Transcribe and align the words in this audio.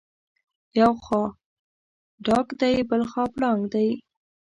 یو 0.79 0.91
خوا 1.03 1.23
ډاګ 2.25 2.47
دی 2.61 2.75
بلخوا 2.89 3.23
پړانګ 3.33 3.61
دی. 3.73 3.89